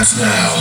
Trance 0.00 0.16
now. 0.16 0.56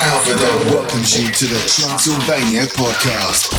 Alpha 0.00 0.32
Dog 0.32 0.64
welcomes 0.72 1.12
you 1.12 1.28
to 1.28 1.44
the 1.44 1.60
Transylvania 1.68 2.64
podcast. 2.72 3.52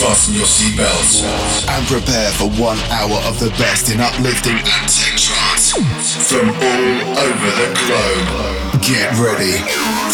Fasten 0.00 0.36
your 0.36 0.46
seatbelts 0.46 1.20
and 1.68 1.86
prepare 1.86 2.32
for 2.32 2.48
one 2.56 2.78
hour 2.88 3.20
of 3.28 3.38
the 3.40 3.50
best 3.60 3.92
in 3.92 4.00
uplifting 4.00 4.56
and 4.56 4.88
tech 4.88 5.20
trance 5.20 5.76
from 6.24 6.48
all 6.48 7.18
over 7.28 7.50
the 7.60 7.68
globe. 7.84 8.80
Get 8.80 9.12
ready 9.20 9.60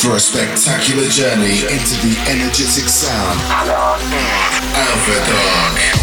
for 0.02 0.16
a 0.16 0.20
spectacular 0.20 1.06
journey 1.10 1.62
into 1.62 1.94
the 2.02 2.18
energetic 2.26 2.88
sound 2.90 3.38
Alpha 4.74 5.30
Dog. 5.30 5.93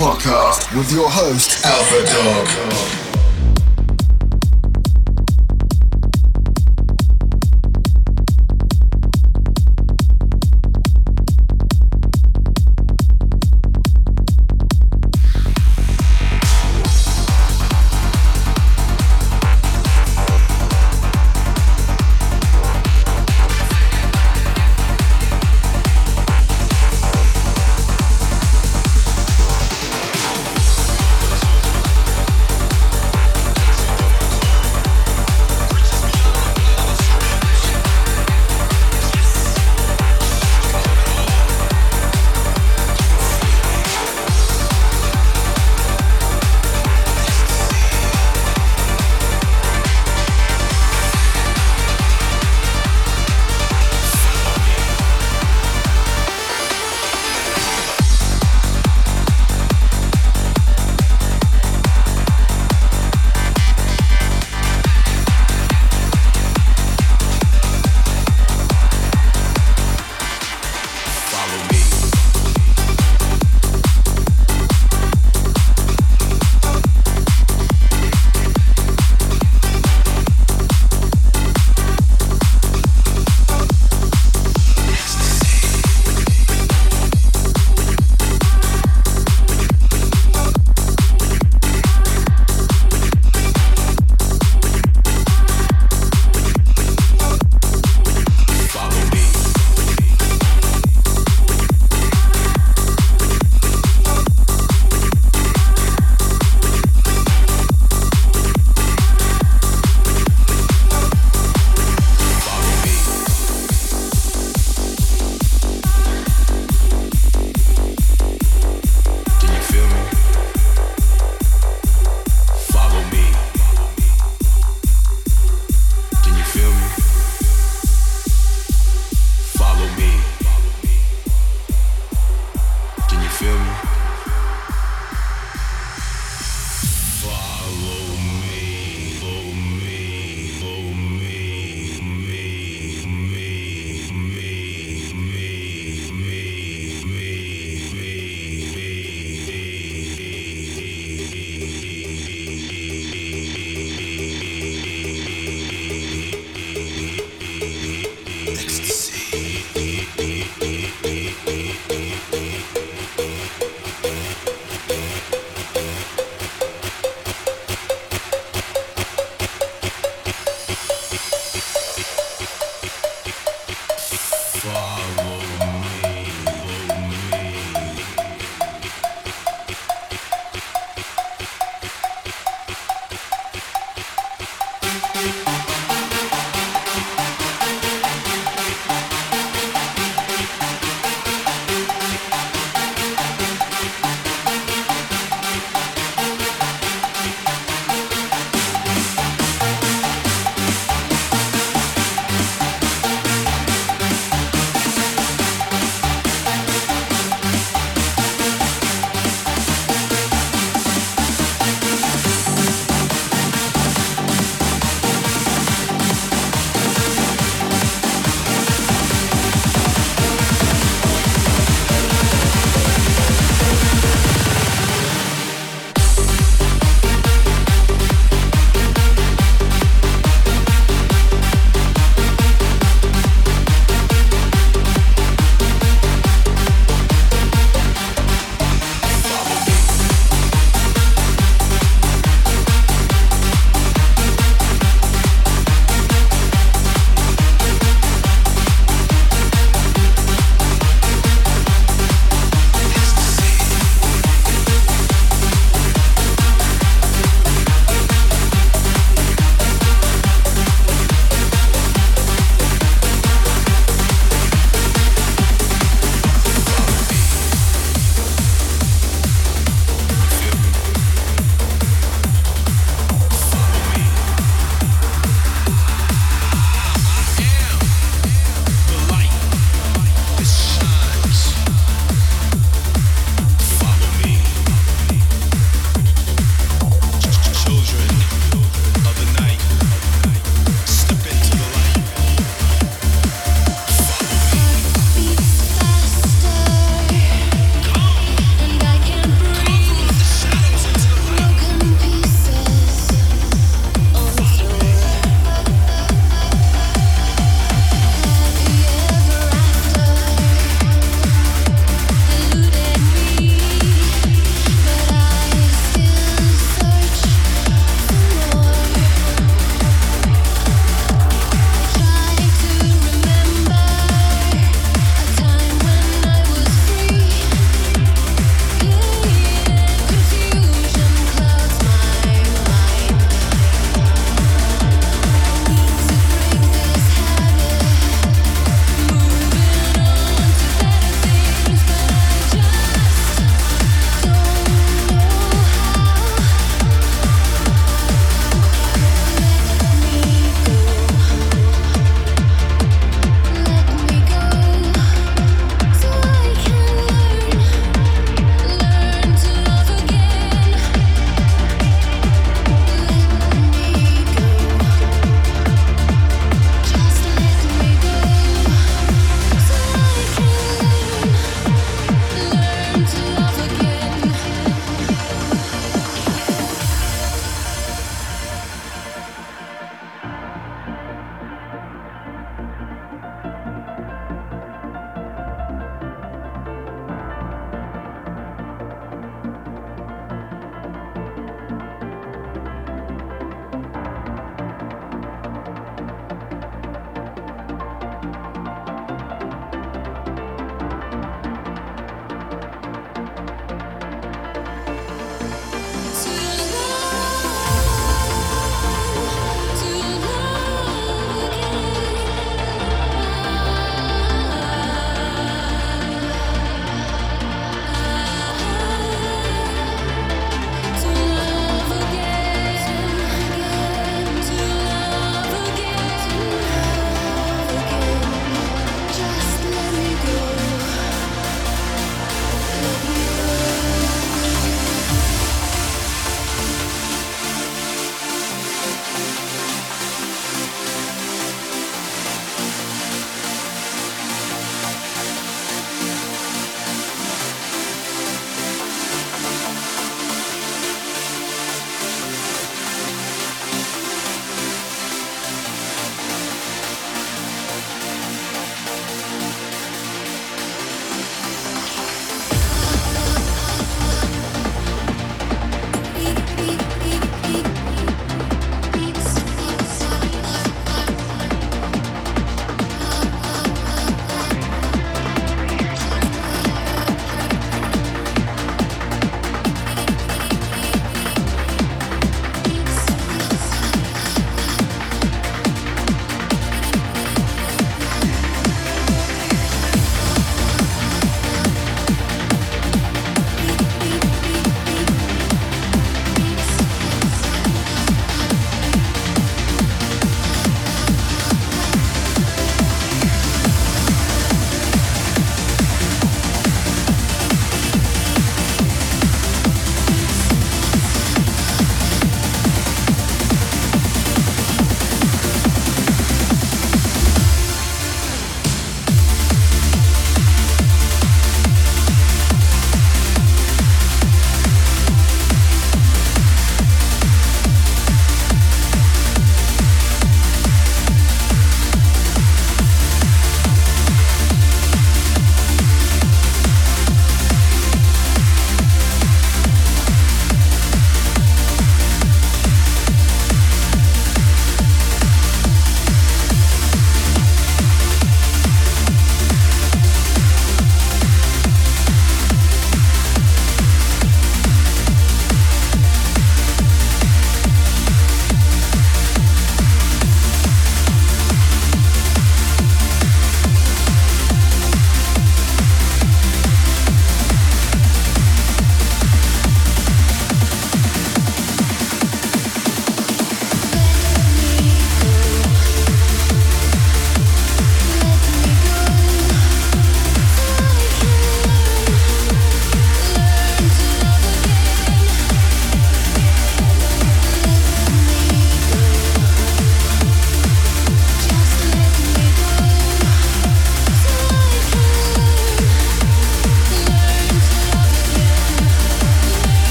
Podcast 0.00 0.74
with 0.74 0.90
your 0.90 1.10
host, 1.10 1.62
Alpha 1.66 2.00
Dog. 2.06 2.59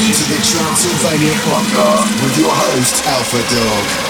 To 0.00 0.06
the 0.06 0.40
Transylvania 0.42 1.34
Podcast 1.44 2.22
with 2.24 2.38
your 2.38 2.48
host, 2.50 3.04
Alpha 3.04 3.36
Dog. 3.54 4.09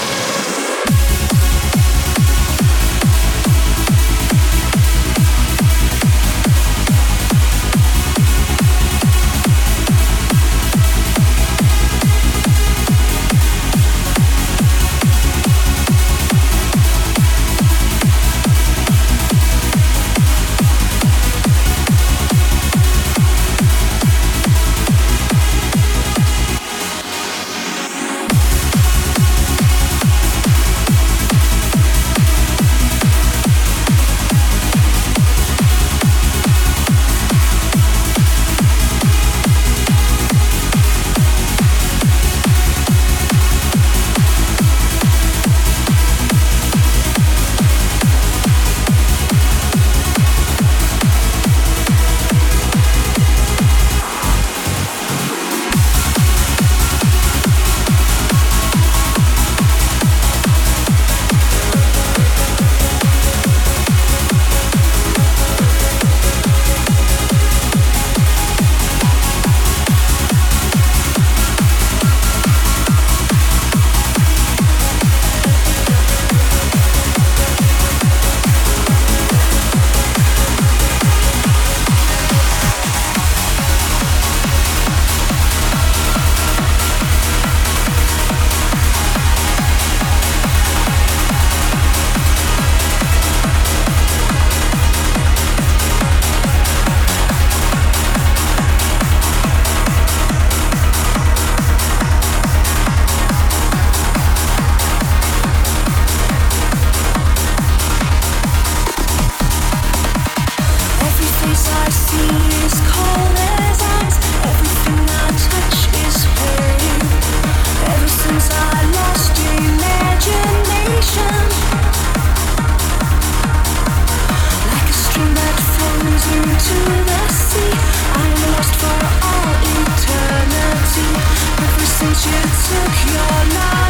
since 132.01 132.25
you 132.25 132.41
took 132.41 133.13
your 133.13 133.59
life. 133.59 133.80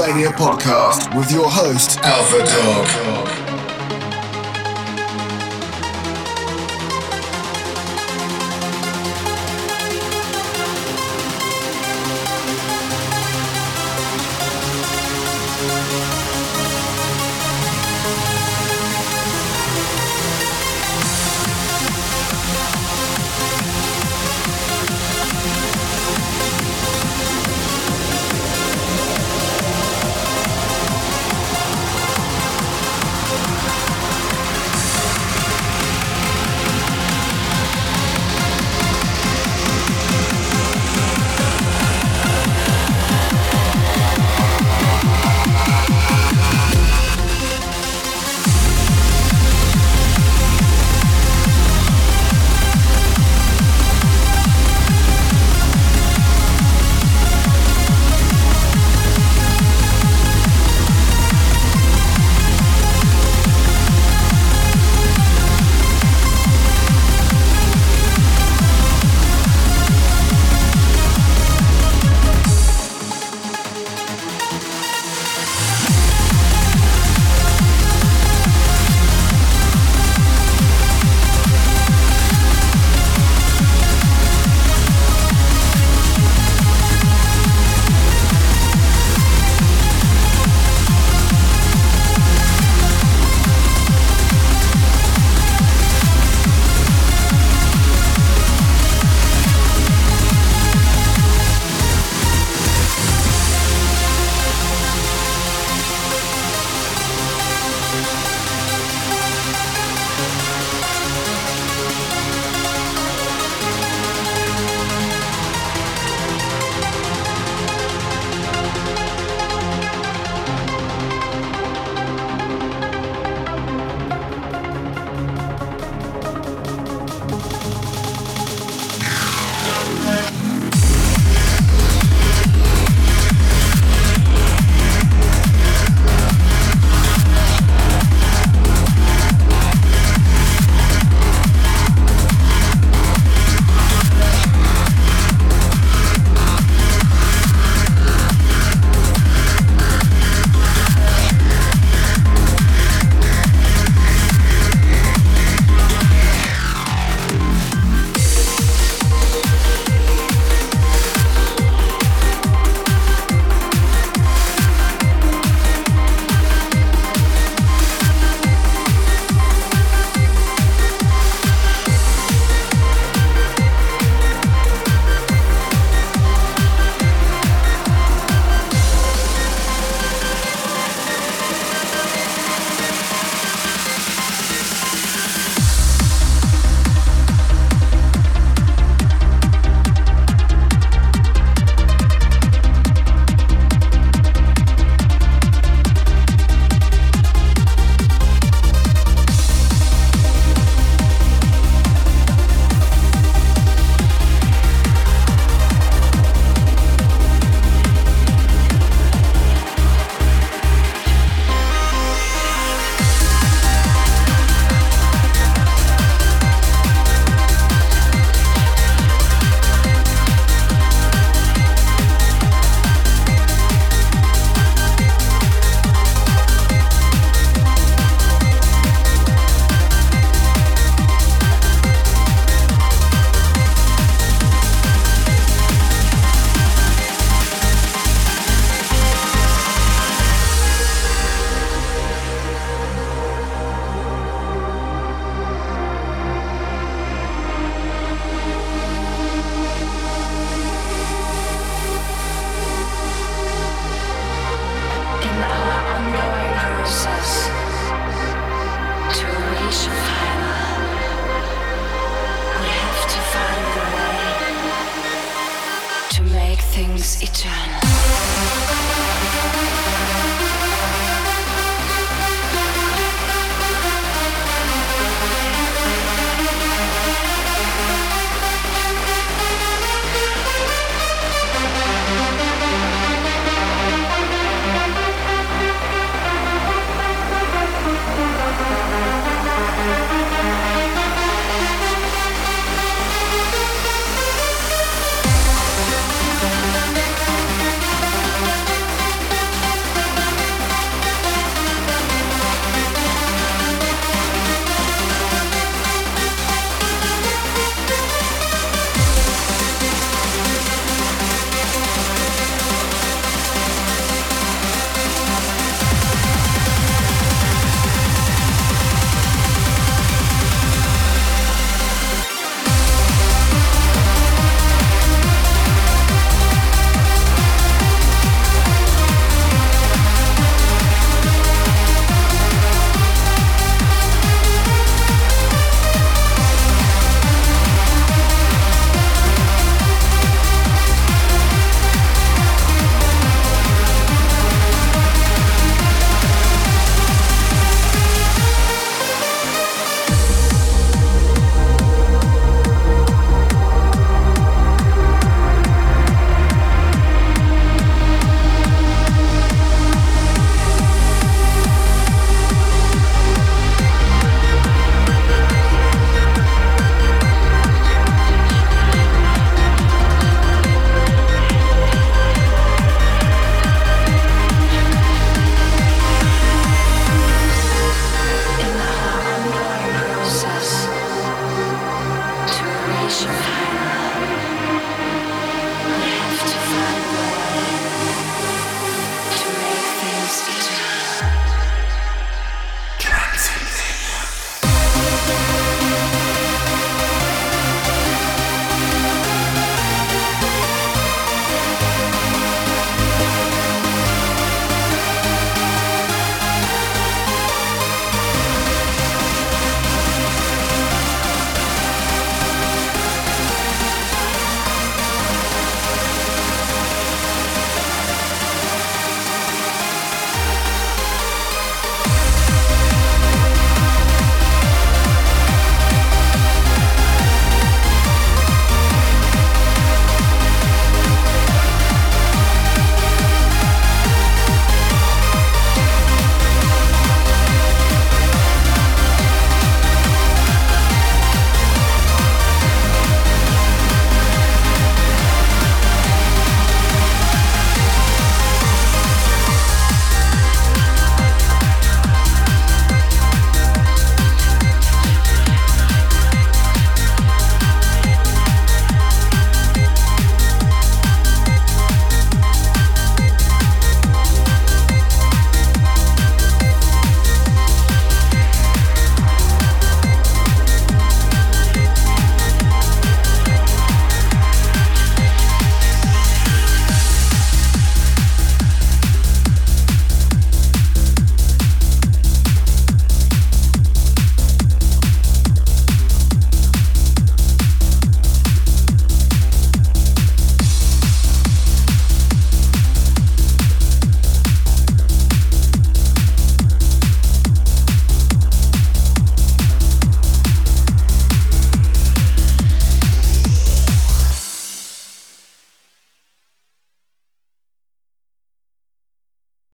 Transylvania 0.00 0.30
podcast 0.30 1.14
with 1.14 1.30
your 1.30 1.50
host, 1.50 1.98
Alpha 2.02 2.38
Dog. 2.38 3.29